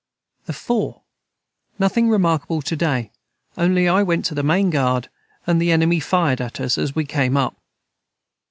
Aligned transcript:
the 0.47 0.53
4. 0.53 0.99
Nothing 1.77 2.09
remarkable 2.09 2.63
to 2.63 2.75
day 2.75 3.11
only 3.55 3.87
I 3.87 4.01
went 4.01 4.25
to 4.25 4.33
the 4.33 4.41
main 4.41 4.71
guard 4.71 5.09
and 5.45 5.61
the 5.61 5.71
enemy 5.71 5.99
fired 5.99 6.41
at 6.41 6.59
us 6.59 6.75
as 6.79 6.95
we 6.95 7.05
came 7.05 7.37
up. 7.37 7.55